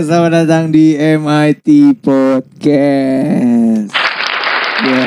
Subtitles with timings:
[0.00, 1.66] selamat datang di MIT
[1.98, 3.90] Podcast.
[4.78, 5.02] Ya,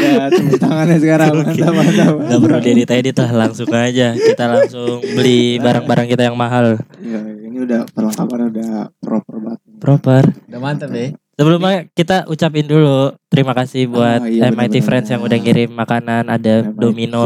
[0.00, 2.12] ya, tepuk tangannya sekarang mantap mantap.
[2.18, 7.20] Gak perlu diedit edit lah langsung aja Kita langsung beli barang-barang kita yang mahal Ya,
[7.20, 9.60] ini udah perlengkapan udah proper banget.
[9.76, 11.12] Proper Udah mantep deh.
[11.34, 14.80] Sebelumnya kita ucapin dulu Terima kasih buat Oh, iya, MIT bener-bener.
[14.82, 16.72] Friends yang udah ngirim makanan Ada MIT.
[16.74, 17.24] Domino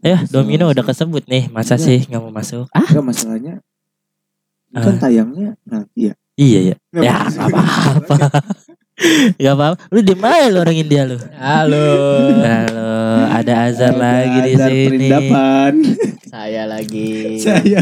[0.00, 1.84] Ya Masuk, Domino udah kesebut nih Masa Iya.
[1.84, 3.54] sih gak mau masuk Ah Enggak masalahnya.
[4.70, 4.98] Kan Ah.
[4.98, 6.14] tayangnya nanti ya.
[6.36, 8.16] iya ya Nggak Ya apa-apa
[9.34, 11.88] Gak apa-apa Lu diem aja lu orang India lu Halo.
[12.36, 12.90] Halo
[13.30, 15.72] Ada Azhar Ada lagi di sini Perindapan.
[16.22, 17.10] Saya lagi.
[17.38, 17.80] Saya.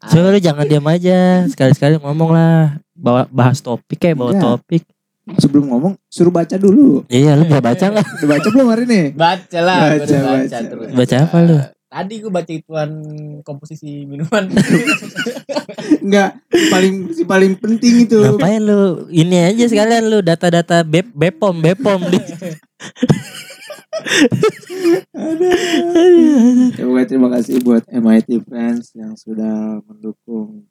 [0.00, 4.42] Coba lu jangan diam aja Sekali-sekali ngomong lah Bawa bahas topik kayak bawa Iya.
[4.44, 4.84] topik
[5.30, 7.06] Sebelum ngomong suruh baca dulu.
[7.06, 8.02] Iya lu bisa baca gak?
[8.18, 9.02] Udah baca belum hari ini?
[9.14, 9.78] Baca lah.
[9.86, 10.58] Baca, udah baca, baca.
[10.58, 10.88] terus.
[10.90, 11.58] Baca apa lu?
[11.90, 12.90] Tadi gue baca ituan
[13.42, 14.46] komposisi minuman.
[16.06, 16.38] Enggak,
[16.70, 18.22] paling si paling penting itu.
[18.22, 19.10] Ngapain lu?
[19.10, 22.18] Ini aja sekalian lu data-data Bep Bepom Bepom di.
[26.78, 30.70] Coba terima kasih buat MIT Friends yang sudah mendukung.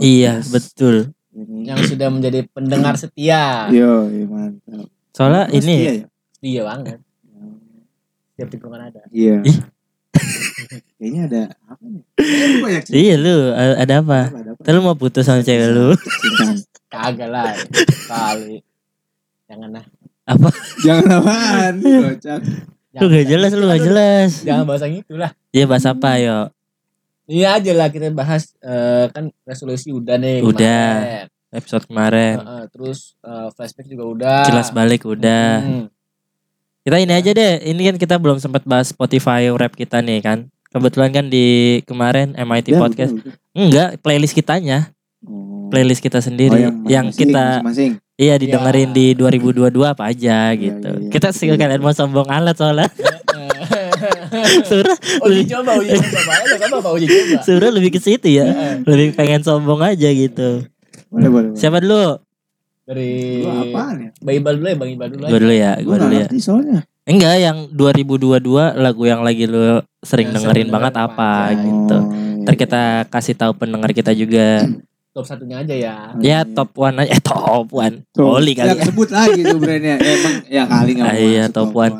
[0.00, 1.12] Iya, betul.
[1.30, 1.68] Ini.
[1.68, 3.68] yang sudah menjadi pendengar setia.
[3.68, 4.88] Yo, iya, mantap.
[5.12, 6.06] Soalnya ini setia ya?
[6.40, 6.98] Iya banget.
[8.32, 9.04] Setiap tikungan ada.
[9.12, 9.44] Iya.
[9.44, 9.58] Ih.
[10.70, 12.02] Kayaknya ada apa nih?
[12.94, 14.30] Iya lu ada apa?
[14.30, 14.62] Ada apa?
[14.62, 15.98] Ntar lu mau putus sama cewek lu?
[16.86, 17.58] Kagak lah.
[18.06, 18.62] Kali.
[19.50, 19.84] Jangan lah.
[20.86, 22.40] Jangan apaan, kocak.
[23.02, 24.30] Lu gak jelas lu gak jelas.
[24.46, 25.30] Jangan bahas yang itu lah.
[25.50, 26.38] Iya bahas apa yo?
[27.26, 30.42] Iya aja lah kita bahas eh, kan resolusi udah nih.
[30.42, 30.86] Udah.
[30.94, 31.26] kemarin.
[31.50, 32.34] Episode kemarin.
[32.38, 34.42] Heeh, terus eh, flashback juga udah.
[34.46, 35.50] Kilas balik udah.
[35.62, 35.86] Hmm.
[36.86, 37.54] Kita ini aja deh.
[37.74, 40.46] Ini kan kita belum sempat bahas Spotify rap kita nih kan.
[40.70, 41.46] Kebetulan kan di
[41.82, 43.12] kemarin MIT Ya, Podcast.
[43.12, 43.58] betul, betul.
[43.58, 44.94] Enggak, playlist kitanya.
[45.20, 45.66] Oh.
[45.66, 47.92] Playlist kita Oh, sendiri yang, yang masing-masing, kita masing-masing.
[48.14, 48.94] Iya didengerin Ya.
[48.94, 50.90] di 2022 apa aja Iya, gitu.
[50.90, 51.10] iya, iya.
[51.10, 52.86] Kita sih kalian mau sombong alat soalnya.
[54.62, 56.32] Surah, uji coba, uji coba.
[56.60, 57.40] Coba Pak uji coba.
[57.42, 58.46] Surah lebih ke situ ya.
[58.46, 58.74] Heeh.
[58.84, 60.64] Lebih pengen sombong aja gitu.
[61.10, 61.50] Boleh, boleh.
[61.50, 61.58] boleh.
[61.58, 62.22] Siapa dulu?
[62.86, 64.10] Dari Lu apaan ya?
[64.18, 65.38] Bang Iqbal dulu ya, Bang Iqbal dulu Gue aja.
[65.38, 66.26] dulu ya, Gue dulu ya.
[66.38, 66.78] soalnya.
[67.04, 68.38] Enggak, yang 2022
[68.76, 71.98] lagu yang lagi lu sering Yang dengerin sering banget apa apa, gitu.
[72.40, 72.60] Ntar iya.
[72.60, 74.64] kita kasih tahu pendengar kita juga.
[75.10, 75.94] Top satunya aja ya.
[76.22, 78.06] Ya top one aja, eh top one.
[78.14, 78.72] Tuh, Oli kali.
[78.72, 79.98] Ya, sebut lagi tuh brandnya.
[80.00, 81.94] Ya, emang ya kali nggak Ah, mau iya, top one.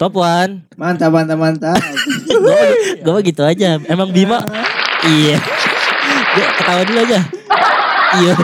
[0.00, 0.52] Top one.
[0.74, 1.78] Mantap, mantap, mantap.
[3.02, 3.78] gue gitu aja.
[3.86, 4.42] Emang Bima
[5.06, 5.38] Iya.
[6.32, 7.20] Gue ketawa dulu aja.
[8.18, 8.34] Iya.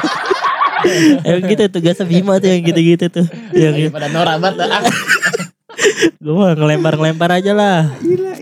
[1.26, 3.26] Emang gitu tugasnya Bima tuh yang gitu-gitu tuh.
[3.54, 4.70] Yang Daripada Nora banget.
[4.70, 4.82] ah.
[6.19, 7.78] gue mah ngelempar-ngelempar aja lah.
[8.02, 8.38] Gila.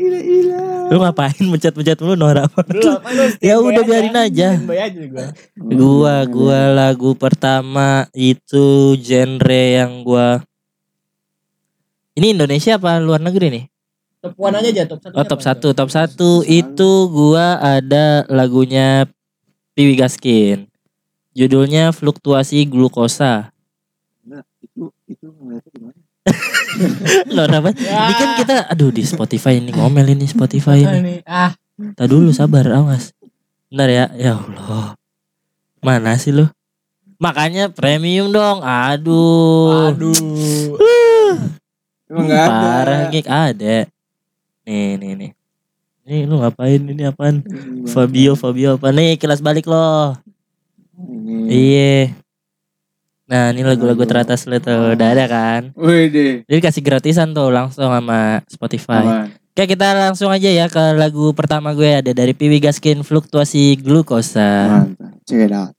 [0.86, 2.46] Lu ngapain mencet-mencet lu Nora?
[2.46, 3.24] Dulu apa lu?
[3.48, 4.54] Ya udah, biarin aja.
[4.54, 6.16] Standby aja gua.
[6.30, 10.42] Gua lagu pertama itu genre yang gua
[12.16, 13.64] Ini Indonesia apa luar negeri nih?
[14.24, 15.14] Top one aja aja top satu.
[15.14, 19.04] Oh top satu, top satu itu gua ada lagunya
[19.76, 20.64] Piwi Gaskin.
[21.36, 23.52] Judulnya Fluktuasi Glukosa.
[24.24, 25.26] Enggak, itu itu
[25.76, 26.05] gimana?
[27.34, 27.70] Luar apa?
[27.72, 30.98] Ini kan kita aduh di Spotify ini ngomel ini Spotify ini.
[31.00, 33.12] Ini ah Tak dulu sabar awas.
[33.68, 34.06] Bentar ya.
[34.16, 34.96] Ya Allah.
[35.84, 36.48] Mana sih lu?
[37.20, 38.64] Makanya premium dong.
[38.64, 39.92] Aduh.
[39.92, 40.16] aduh.
[42.08, 42.60] Emang nggak ada.
[42.60, 43.76] Parah gig ada.
[44.64, 45.30] Nih nih nih.
[46.06, 47.44] Nih lu ngapain ini apaan?
[47.90, 50.16] Fabio Fabio apa nih kelas balik lo.
[50.96, 51.44] Ini.
[51.52, 52.25] Iya.
[53.26, 55.62] Nah ini lagu-lagu teratas lu tuh udah ada kan.
[55.74, 56.34] Wih deh.
[56.46, 59.02] Jadi kasih gratisan tuh langsung sama Spotify.
[59.02, 59.28] Aman.
[59.56, 64.84] Oke kita langsung aja ya ke lagu pertama gue ada dari Piwi Gaskin Fluktuasi Glukosa.
[64.86, 65.16] Mantap.
[65.26, 65.74] Check it out.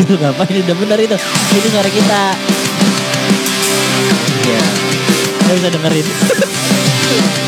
[0.20, 1.16] Ngapain udah bener itu
[1.54, 2.22] Itu suara kita
[4.48, 4.62] Iya
[5.38, 6.06] Kita bisa dengerin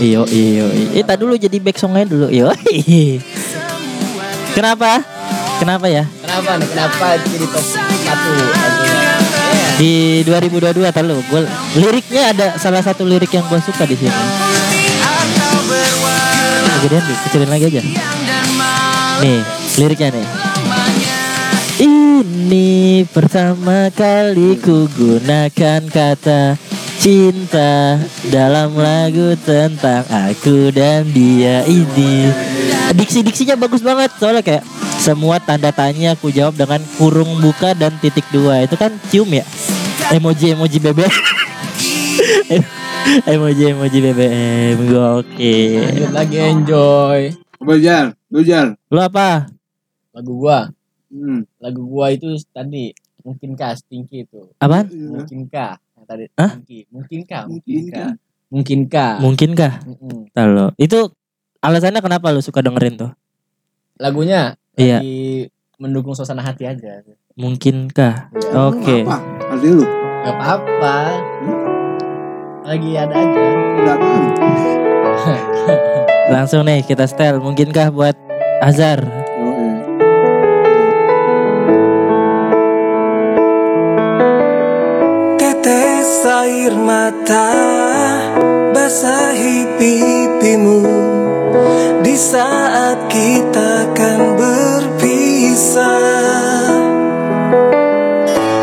[0.00, 0.66] iyo iyo.
[0.96, 2.26] Eh tak dulu jadi back songnya dulu.
[2.32, 2.48] Yo.
[4.56, 5.04] Kenapa?
[5.60, 6.08] Kenapa ya?
[6.24, 6.68] Kenapa nih?
[6.72, 8.32] Kenapa jadi top satu.
[9.76, 11.20] Di 2022 tak lu.
[11.28, 11.44] Gua
[11.76, 14.12] liriknya ada salah satu lirik yang gua suka di sini.
[16.80, 17.82] Gedean nih, kecilin lagi aja.
[19.20, 19.40] Nih,
[19.76, 20.26] liriknya nih.
[21.80, 26.69] Ini pertama kali ku gunakan kata
[27.00, 27.96] cinta
[28.28, 32.28] dalam lagu tentang aku dan dia ini.
[32.92, 34.68] Diksi-diksinya bagus banget soalnya kayak
[35.00, 38.68] semua tanda tanya aku jawab dengan kurung buka dan titik dua.
[38.68, 39.48] Itu kan cium ya?
[40.12, 41.08] Emoji emoji BBM
[43.32, 45.80] emoji emoji BBM gokil.
[45.80, 47.20] Lanjut lagi enjoy.
[47.56, 48.12] Coba Jar,
[48.92, 49.48] lu apa?
[50.12, 50.68] Lagu gua,
[51.08, 51.48] Hmm.
[51.58, 52.92] lagu gua itu tadi
[53.24, 54.52] mungkinkah Stinky itu.
[54.60, 54.88] apaan?
[54.88, 55.76] Mungkinkah?
[55.76, 55.80] yang
[56.10, 56.58] tadi Hah?
[56.58, 56.90] Stinky.
[56.90, 57.42] Mungkinkah?
[57.46, 58.10] Mungkinkah?
[58.50, 59.12] Mungkinkah?
[59.22, 59.72] mungkinkah.
[60.34, 60.98] Tahu lo itu
[61.62, 63.10] alasannya kenapa lu suka dengerin tuh
[64.00, 64.98] Lagunya Iya.
[64.98, 65.46] lagi
[65.76, 67.04] mendukung suasana hati aja.
[67.38, 68.58] mungkinkah Iya.
[68.58, 69.18] oke Apa?
[69.50, 69.84] Arti lu?
[70.20, 70.96] Gak apa-apa.
[72.60, 73.44] Lagi ada aja.
[73.88, 74.22] Apaan?
[76.34, 78.14] langsung nih kita setel mungkinkah buat
[78.60, 79.02] Azhar
[86.60, 87.48] air mata
[88.76, 90.84] basahi pipimu
[92.04, 95.88] di saat kita akan berpisah.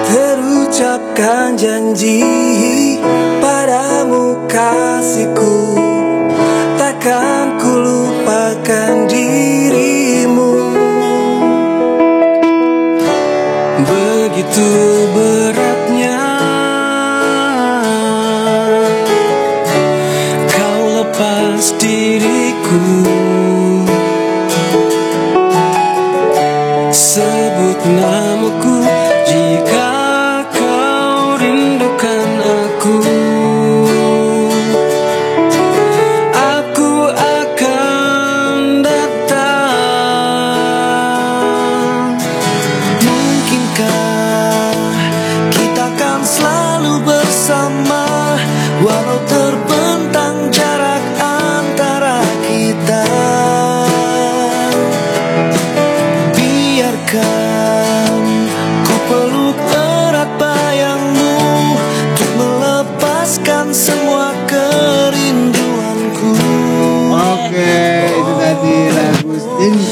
[0.05, 2.21] Terucapkan janji
[3.41, 5.57] padamu kasihku
[6.77, 7.36] takkan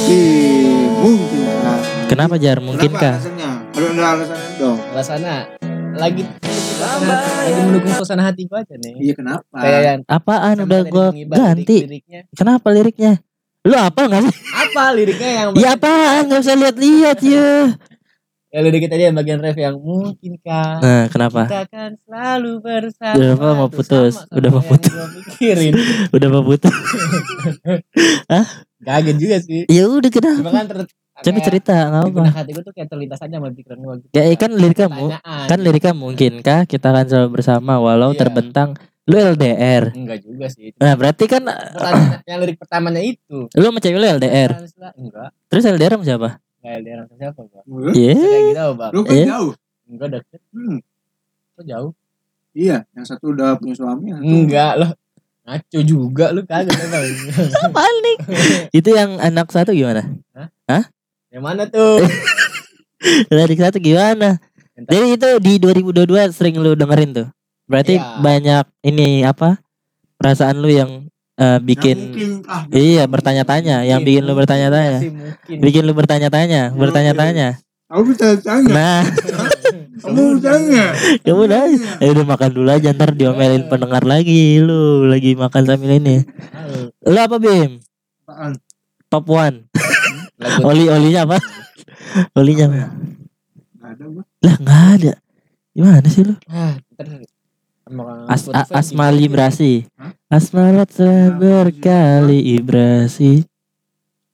[0.06, 1.80] Mungkin kah?
[2.06, 3.50] kenapa Jar Kenapa mungkinkah alasannya?
[3.74, 4.78] Aduh, ada alasannya dong.
[4.94, 5.36] Alasannya
[5.96, 6.22] lagi
[6.76, 8.94] lagi mendukung suasana hati gua aja nih.
[9.02, 9.58] Iya, kenapa?
[9.58, 11.78] Kayak yang apaan udah gua ganti
[12.38, 13.24] kenapa liriknya
[13.66, 17.74] lu apa nggak sih Apa liriknya yang ya apaan nggak usah lihat-lihat ya
[18.56, 23.16] Ya lirik tadi yang bagian ref yang mungkinkah nah kenapa kita akan selalu bersama.
[23.20, 24.14] Udah apa, mau putus?
[24.16, 24.94] sama sama Udah mau putus?
[26.16, 26.76] udah mau putus
[28.86, 29.62] Kaget juga sih.
[29.68, 30.78] ya udah Cuma kenapa kan ter
[31.18, 34.14] coba cerita di apa benak hati gue tuh kayak terlintas aja sama pikiran gue gitu.
[34.14, 35.48] Ya, kan liriknya mu- Pertanyaan.
[35.48, 38.20] kan liriknya mungkinkah kita akan selalu bersama walau Iya.
[38.20, 38.70] terbentang
[39.04, 40.74] lu LDR Enggak juga sih.
[40.76, 43.38] nah berarti kan Pertanyaan yang lirik pertamanya itu.
[43.54, 44.52] lu sama cewek lu LDR
[44.94, 45.30] Enggak.
[45.48, 47.66] terus LDR sama siapa Enggak LDR sama siapa, Bang.
[47.92, 48.92] Iya Kayak gitu, Bang.
[48.92, 49.26] Lu kan Iya.
[49.30, 49.52] jauh.
[49.86, 50.42] Enggak deket.
[50.50, 50.78] Hmm.
[51.54, 51.92] Kok jauh?
[52.52, 54.92] Iya, yang satu udah punya suami, yang satu Enggak loh.
[55.46, 58.18] Ngaco juga lu kagak apaan nih.
[58.82, 60.02] Itu yang anak satu gimana?
[61.30, 62.02] Yang mana tuh?
[63.32, 64.42] anak satu gimana?
[64.76, 67.28] Jadi itu di 2022 sering lu dengerin tuh.
[67.70, 68.20] Berarti Iya.
[68.20, 69.62] banyak ini apa
[70.20, 71.08] perasaan lu yang
[71.40, 72.30] eh, bikin mungkin.
[72.50, 73.86] Ah, iya bertanya-tanya.
[73.86, 75.00] Yang bikin lu bertanya-tanya.
[75.48, 77.62] bikin lu bertanya-tanya bertanya-tanya.
[77.88, 78.68] Aku bisa tanya.
[78.74, 79.00] nah
[80.06, 80.86] Kamu tanya.
[81.20, 84.58] kamu nanya ya udah makan dulu aja ntar diomelin pendengar lagi.
[84.60, 86.22] Lu lagi makan sambil ini.
[87.02, 87.82] Lu apa bim?
[88.24, 88.58] Apaan?
[89.06, 89.66] top one.
[90.68, 91.38] Oli olinya apa?
[92.34, 92.78] Olinya apa?
[93.76, 94.24] Gak ada gua.
[94.42, 95.14] lah nggak ada.
[95.72, 96.36] Gimana sih lu?
[96.48, 96.76] Ah,
[98.26, 100.10] As, a- asma di- librasi Hah?
[100.28, 103.46] asmarat telah berkali ibrasi.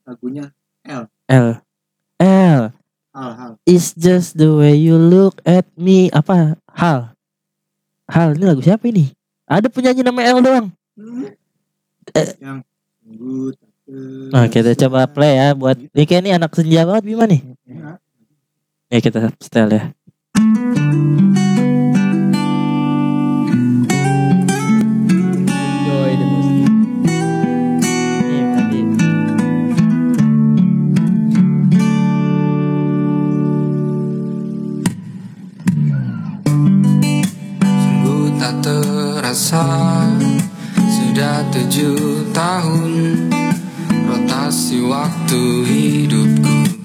[0.01, 0.55] Lagunya
[0.87, 1.03] L.
[1.27, 2.71] L
[3.11, 3.51] hal-hal.
[3.67, 7.11] It's just the way you look at me apa hal
[8.07, 9.11] hal ini lagu siapa ini
[9.47, 10.67] ada penyanyi nama L doang
[12.11, 12.27] Eh.
[12.41, 12.59] Yang
[13.15, 13.55] good.
[14.31, 17.99] Nah kita coba play ya buat ini kayak ini anak senja banget Bima nih Ya.
[18.91, 19.83] Ya kita setel ya
[39.31, 40.11] terasa
[40.75, 43.31] Sudah tujuh tahun
[44.11, 46.83] Rotasi waktu hidupku.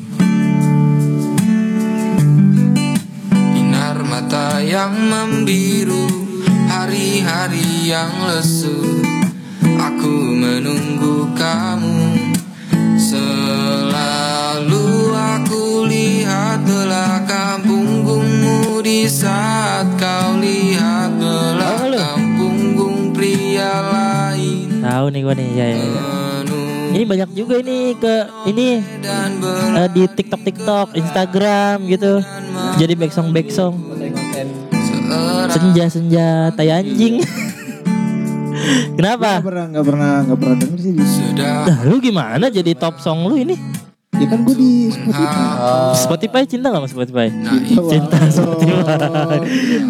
[3.34, 6.06] Binar mata yang membiru
[6.70, 9.02] Hari-hari yang lesu.
[9.82, 12.30] Aku menunggu kamu.
[12.94, 19.45] Selalu aku lihat belakang punggungmu Di saat
[25.06, 26.02] Tahu nih gue nih ya, ya, ya.
[26.90, 28.14] Ini banyak juga ini ke
[28.50, 28.82] ini
[29.78, 32.18] eh, di TikTok TikTok, Instagram gitu.
[32.74, 33.86] Jadi back song back song.
[35.46, 37.22] Senja senja tai anjing.
[38.98, 39.38] Kenapa?
[39.38, 40.92] Gak pernah nggak pernah nggak pernah denger sih.
[41.38, 43.54] Nah, lu gimana jadi top song lu ini?
[44.16, 45.44] Ya kan gue di Spotify.
[45.60, 45.92] Oh.
[45.92, 47.26] Spotify cinta gak sama Spotify?
[47.28, 48.32] naik Cinta Aduh.
[48.32, 49.38] Spotify.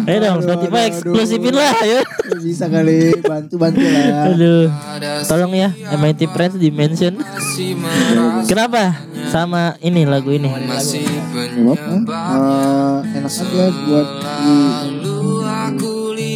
[0.03, 1.63] Ayo dong Aduh, Spotify aduh, eksklusifin aduh.
[1.63, 1.99] lah ya.
[2.43, 4.27] Bisa kali bantu bantu lah.
[4.35, 4.67] Aduh.
[5.23, 7.15] Tolong ya MIT Friends di mention.
[8.51, 8.99] Kenapa?
[9.31, 10.51] Sama ini lagu ini.
[10.51, 11.07] Masih
[13.15, 14.07] enak aja buat
[14.43, 14.55] di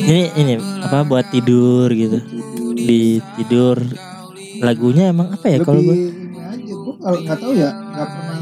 [0.02, 2.24] Ini ini apa buat tidur gitu.
[2.72, 3.84] Di tidur.
[4.62, 6.21] Lagunya emang apa ya kalau gue?
[7.02, 8.40] Kalau nggak tahu ya nggak pernah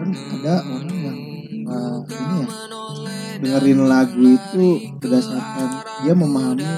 [0.00, 1.18] kan ada orang yang
[1.66, 2.46] eh, ini ya
[3.40, 4.66] dengerin lagu itu
[5.00, 5.68] berdasarkan
[6.04, 6.68] dia memahami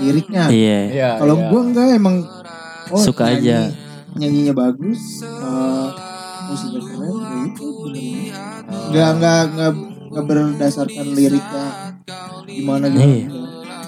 [0.00, 0.44] liriknya.
[0.48, 0.78] Iya.
[0.88, 1.10] Iya.
[1.20, 1.46] Kalau iya.
[1.52, 2.16] gue enggak emang
[2.88, 3.58] oh, Suka nyanyi- aja.
[4.16, 5.88] nyanyinya bagus, eh,
[6.48, 7.68] musiknya keren, ya itu.
[8.92, 9.40] Nggak nggak
[10.12, 11.66] nggak berdasarkan liriknya
[12.44, 13.36] gimana gitu.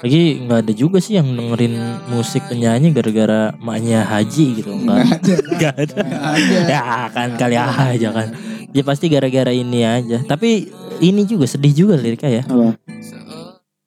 [0.00, 1.76] Lagi nggak ada juga sih yang dengerin
[2.08, 5.14] musik penyanyi gara-gara maknya haji gitu Nggak enggak.
[5.14, 5.34] ada.
[5.60, 5.96] Gak ada.
[6.00, 6.56] Nggak ada.
[6.66, 8.28] Ya kan kali aja kan.
[8.70, 10.18] Ya pasti gara-gara ini aja.
[10.20, 12.44] Tapi ini juga sedih juga liriknya ya.
[12.44, 12.74] Apa?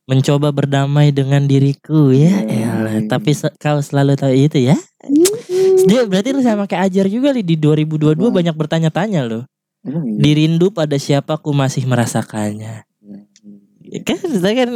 [0.07, 2.39] Mencoba berdamai dengan diriku ya.
[2.41, 3.03] elah.
[3.05, 4.79] Tapi se- kau selalu tahu itu ya.
[5.83, 8.31] Dia berarti lu sama kayak Ajar juga li di 2022 Wah.
[8.31, 9.43] banyak bertanya-tanya loh.
[9.83, 10.19] Emang iya?
[10.19, 12.87] Dirindu pada siapa ku masih merasakannya.
[13.83, 14.71] Ya kan kita kan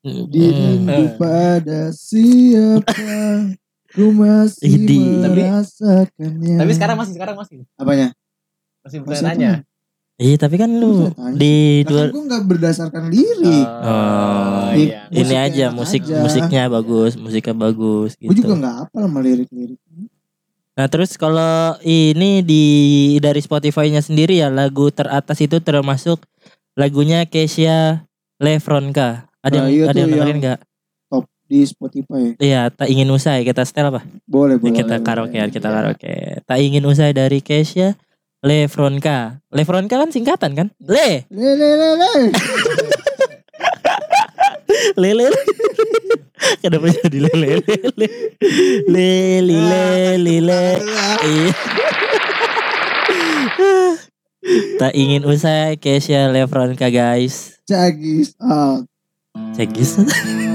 [0.00, 1.12] Dirindu Hmm.
[1.14, 3.52] pada siapa
[3.90, 4.96] ku masih Idi.
[5.20, 6.56] Tapi- merasakannya.
[6.56, 8.08] Tapi sekarang masih sekarang masih apanya?
[8.80, 9.52] masih bertanya.
[10.16, 13.64] Iya tapi kan lu di Nah, dua kan gue nggak berdasarkan lirik.
[13.64, 15.08] Oh, iya.
[15.08, 16.16] ini Musik aja musik aja.
[16.20, 18.60] musiknya bagus, musiknya bagus Gue juga gitu.
[18.60, 19.80] nggak hafal sama lirik-lirik.
[20.70, 22.64] Nah, terus kalau ini di
[23.16, 26.20] dari Spotify-nya sendiri ya lagu teratas itu termasuk
[26.74, 28.04] lagunya Kesia
[28.36, 29.28] Lefronka.
[29.40, 30.58] Ada yang Nah, iya ada yang dengerin yang- nggak?
[31.08, 32.24] Top di Spotify.
[32.36, 34.04] Iya, tak ingin usai kita setel apa?
[34.24, 34.76] Boleh, boleh.
[34.76, 35.50] kita boleh, karaoke, boleh.
[35.50, 36.14] kita karaoke.
[36.44, 37.96] Tak ingin usai dari Kesia
[38.40, 39.40] Lefronka.
[39.48, 40.68] Lefronka kan singkatan kan?
[40.80, 42.12] Le, Le le le le.
[45.00, 45.26] le le.
[45.28, 45.40] le.
[46.60, 48.08] Kenapa jadi le le le le?
[48.88, 49.10] Le
[50.16, 50.62] le le.
[51.20, 51.52] Iya.
[54.80, 57.60] Tak ingin usai Kesia Lefronka guys.
[57.68, 58.88] Cagis out.
[59.56, 60.08] Teklisin.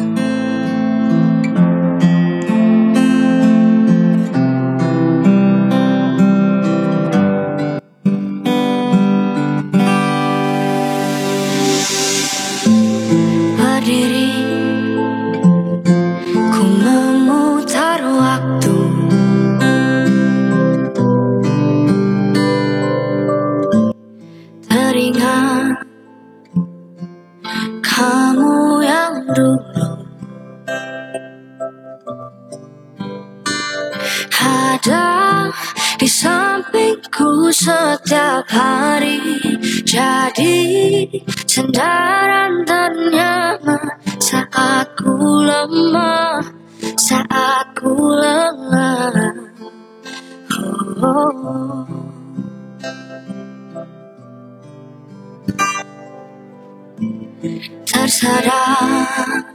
[57.86, 59.46] Tersadar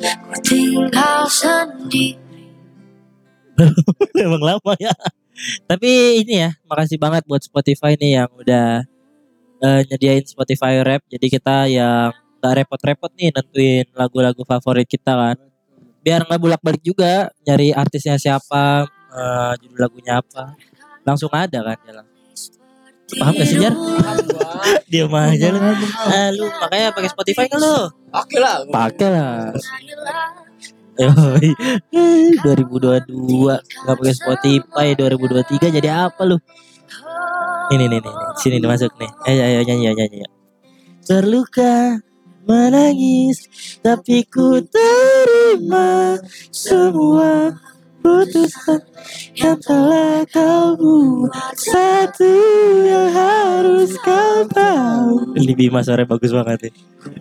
[0.00, 2.16] Ku tinggal sendiri
[4.24, 4.92] Emang lama ya.
[5.68, 8.84] Tapi ini ya, makasih banget buat Spotify nih yang udah
[9.60, 11.04] eh, nyediain Spotify Rap.
[11.08, 15.36] Jadi kita yang gak repot-repot nih nentuin lagu-lagu favorit kita kan.
[16.00, 20.56] Biar nggak bolak-balik juga nyari artisnya siapa, eh, judul lagunya apa.
[21.04, 22.09] Langsung ada kan jalan.
[23.18, 23.74] Paham gak sih Jar?
[24.90, 25.58] Diam aja lu.
[25.58, 27.90] Ah, lu makanya pakai Spotify kan lu?
[28.14, 28.62] Oke lah.
[28.68, 29.50] Pakai lah.
[31.00, 31.50] Yoi.
[32.44, 33.08] 2022
[33.48, 36.36] nggak pakai Spotify 2023 jadi apa lu?
[37.70, 39.10] Ini nih nih, sini masuk nih.
[39.30, 40.26] Eh ayo nyanyi ayo, nyanyi.
[41.06, 42.02] Terluka
[42.44, 43.46] menangis
[43.80, 46.18] Tapi ku terima
[46.50, 47.54] semua
[48.00, 48.80] putusan
[49.36, 51.54] yang telah kau buat.
[51.56, 52.32] Satu
[52.84, 55.36] yang harus kau tahu.
[55.36, 56.74] Ini Bima suaranya bagus banget nih.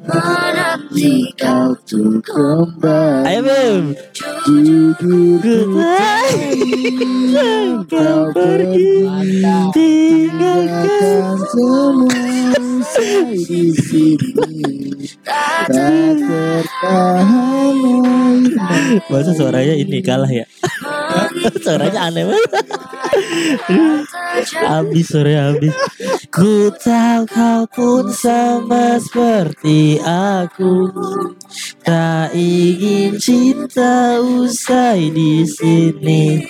[0.08, 3.28] Menanti kau Tuh kembali.
[3.28, 3.84] Ayo Bim.
[7.88, 8.92] Kau pergi.
[9.76, 12.40] Tinggalkan semua.
[12.90, 14.34] usai di sini
[15.22, 15.70] Tak
[16.20, 17.56] tertahan
[19.10, 20.46] Masa suaranya ini kalah ya
[21.64, 22.52] Suaranya aneh banget.
[24.70, 25.74] Habis suaranya habis.
[26.30, 30.94] Ku tahu kau pun sama seperti aku.
[31.82, 36.46] Tak ingin cinta usai di sini.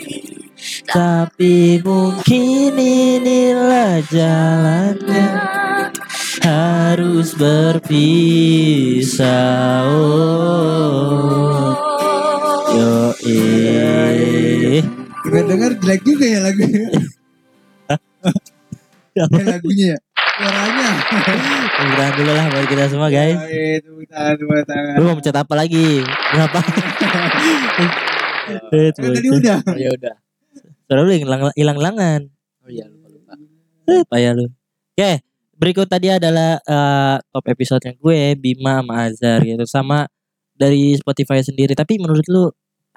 [0.86, 5.40] Tapi mungkin inilah jalannya.
[6.44, 7.88] Harus berpisah.
[9.88, 11.89] Oh.
[13.20, 14.80] Eh
[15.28, 16.88] Dengar-dengar jelek juga ya lagunya
[19.12, 20.00] Ya lagunya ya
[20.40, 23.36] Suaranya Tepuk tangan dulu lah buat kita semua guys
[23.84, 26.04] Tepuk tangan, tepuk tangan Lu mau pencet apa lagi?
[26.32, 26.60] Kenapa?
[28.50, 30.16] Eh, Kan tadi udah Ya udah.
[30.90, 32.34] Suara lu hilang hilang-hilangan.
[32.66, 33.34] Oh iya lupa lupa.
[33.86, 34.50] Eh, payah lu.
[34.98, 35.22] Oke,
[35.54, 40.10] berikut tadi adalah eh, top episode yang gue Bima sama Azhar gitu sama
[40.58, 41.78] dari Spotify sendiri.
[41.78, 42.50] Tapi menurut lu,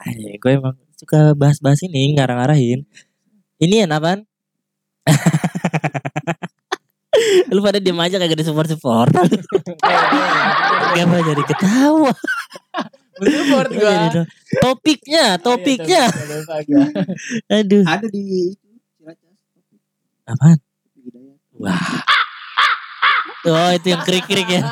[0.03, 2.87] ay, gue emang suka bahas-bahas ini ngarang-ngarahin.
[3.63, 4.27] Ini ya apaan?
[7.53, 9.13] lu pada diem aja kagak di support support
[10.97, 12.13] Kenapa jadi ketawa
[13.69, 13.97] gua.
[14.11, 14.27] dong.
[14.65, 16.09] topiknya topiknya
[17.53, 18.57] aduh Ada di
[20.25, 20.57] apaan
[21.63, 22.03] Wah.
[23.43, 24.63] Oh itu yang krik-krik ya.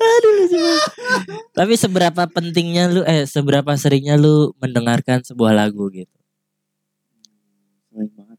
[0.00, 0.58] Aduh lucu.
[1.56, 6.16] Tapi seberapa pentingnya lu eh seberapa seringnya lu mendengarkan sebuah lagu gitu.
[7.92, 8.38] Sering banget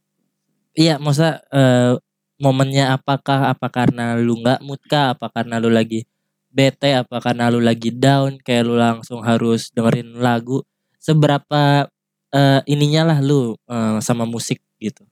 [0.78, 1.98] Iya, masa eh,
[2.38, 6.06] momennya apakah apa karena lu nggak mood kah, apa karena lu lagi
[6.54, 10.62] bete, apa karena lu lagi down kayak lu langsung harus dengerin lagu.
[11.02, 11.90] Seberapa
[12.34, 15.04] eh, ininya lah lu eh, sama musik gitu.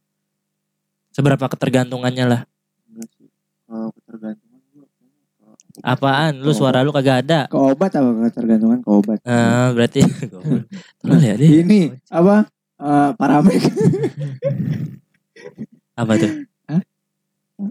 [1.15, 2.41] Seberapa ketergantungannya lah.
[2.91, 3.29] Enggak sih
[3.65, 4.44] Kalau ketergantungan
[5.81, 6.39] Apaan?
[6.39, 7.39] Lu suara lu kagak ada.
[7.47, 9.99] Ke obat apa ketergantungan ke obat Eh berarti
[11.01, 11.35] Tolong ya.
[11.35, 13.55] Ini apa Eh, Paramek
[15.95, 16.31] Apa tuh?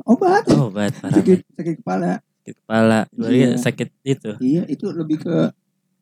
[0.08, 1.12] Obat Oh, obat parah.
[1.20, 2.98] sakit, sakit kepala Sakit kepala.
[3.06, 3.48] Kira Iya.
[3.56, 4.30] sakit itu.
[4.40, 5.52] Iya itu lebih ke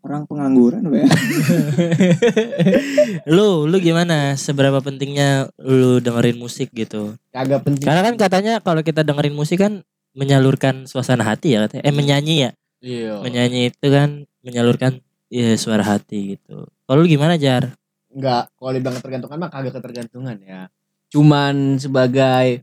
[0.03, 1.07] orang pengangguran ya
[3.27, 4.35] lu, lu gimana?
[4.35, 7.15] Seberapa pentingnya lu dengerin musik gitu?
[7.31, 7.87] Kagak penting.
[7.87, 11.83] Karena kan katanya kalau kita dengerin musik kan menyalurkan suasana hati ya katanya.
[11.89, 12.51] Eh menyanyi ya.
[12.83, 13.23] Iya.
[13.23, 15.01] Menyanyi itu kan menyalurkan
[15.33, 16.69] ya, suara hati gitu.
[16.85, 17.73] Kalau lu gimana Jar?
[18.13, 20.69] Enggak, kalau dibilang ketergantungan mah kagak ketergantungan ya.
[21.09, 22.61] Cuman sebagai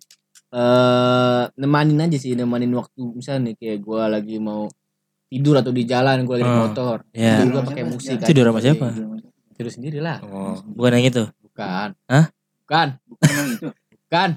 [0.50, 4.66] eh nemanin aja sih, nemanin waktu misalnya nih kayak gua lagi mau
[5.30, 6.66] tidur atau di jalan gua lagi naik Hmm.
[6.70, 6.98] motor.
[7.14, 7.38] Ya.
[7.42, 8.18] Jadi gua pakai musik.
[8.26, 8.50] Tidur aja.
[8.54, 8.88] sama siapa?
[9.58, 10.18] Tidur sendiri lah.
[10.26, 11.24] Oh, bukan yang itu.
[11.46, 11.90] Bukan.
[12.10, 12.26] Hah?
[12.66, 12.88] Bukan.
[13.10, 13.70] Bukan itu
[14.10, 14.30] Bukan.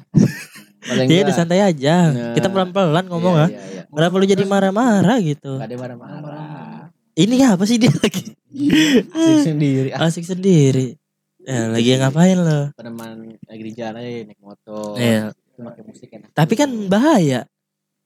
[0.83, 1.39] Paling Dia udah enggak.
[1.39, 1.97] santai aja.
[2.11, 2.35] Nah.
[2.35, 3.49] Kita pelan-pelan ngomong Iya, ah.
[3.49, 3.83] iya, iya.
[3.87, 5.53] Kenapa lu jadi marah-marah gitu?
[5.57, 6.91] Gak ada marah-marah.
[7.13, 8.33] Ini apa sih dia lagi?
[9.13, 9.89] Asik sendiri.
[9.93, 10.97] Ah, Asik sendiri.
[11.43, 12.71] Ya, lagi ngapain lo?
[12.73, 14.95] teman lagi di jalan aja naik motor.
[14.97, 15.35] Iya.
[15.53, 16.31] Pakai musik enak.
[16.33, 17.45] Tapi kan bahaya.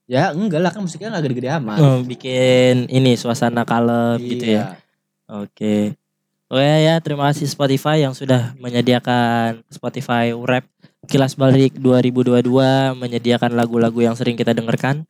[0.07, 1.77] Ya enggak lah kan musiknya gak gede-gede amat.
[1.79, 4.51] Oh, bikin ini suasana kalem gitu ya.
[4.51, 4.63] Iya.
[5.43, 5.75] Oke.
[6.47, 10.63] Oke ya, terima kasih Spotify yang sudah menyediakan Spotify Rap
[11.07, 12.43] Kilas Balik 2022
[12.93, 15.07] menyediakan lagu-lagu yang sering kita dengarkan.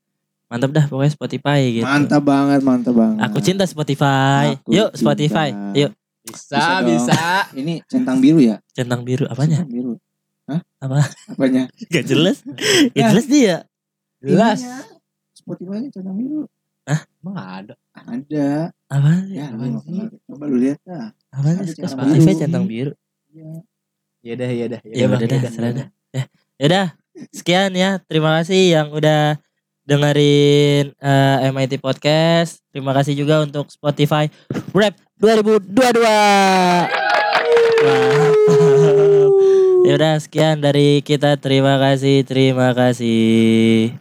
[0.47, 1.83] Mantap dah pokoknya Spotify gitu.
[1.83, 4.55] Mantap banget Mantap banget Aku cinta Spotify.
[4.55, 5.01] Aku Yuk cinta.
[5.01, 5.49] Spotify.
[5.75, 5.91] Yuk,
[6.23, 7.21] Bisa, Bisa bisa.
[7.51, 9.63] Ini centang biru ya centang biru apanya?
[9.65, 9.93] Centang biru
[10.47, 10.61] Hah?
[10.79, 11.03] Apa?
[11.27, 12.39] Apanya Gak jelas.
[12.95, 13.55] Gak jelas dia.
[14.23, 14.59] Jelas.
[14.63, 14.79] Ininya,
[15.33, 16.45] Spotify-nya centang biru
[17.19, 17.73] Emang ada.
[17.91, 19.11] Ada Apa?
[19.27, 19.51] Ya
[19.83, 19.99] sih?
[20.23, 21.75] Coba lu lihat dah Apa Ada sih?
[21.75, 21.99] centang
[22.63, 22.95] Spotify
[24.35, 24.35] biru.
[24.35, 24.35] centang biru.
[24.35, 24.79] Ya udah, ya udah.
[24.83, 25.87] Ya udah dah, serah dah.
[26.11, 26.23] Ya,
[26.59, 26.87] yaudah.
[27.31, 27.89] Sekian ya.
[28.05, 29.39] Terima kasih yang udah
[29.87, 32.59] dengerin eh, MIT Podcast.
[32.75, 34.27] Terima kasih juga untuk Spotify
[34.75, 36.03] Rap 2022.
[37.77, 39.31] Wow.
[39.87, 41.39] Ya udah sekian dari kita.
[41.39, 43.95] Terima kasih, terima kasih.